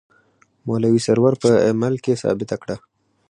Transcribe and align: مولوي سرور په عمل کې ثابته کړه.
مولوي 0.67 1.01
سرور 1.07 1.33
په 1.43 1.49
عمل 1.69 1.93
کې 2.03 2.19
ثابته 2.23 2.55
کړه. 2.61 2.75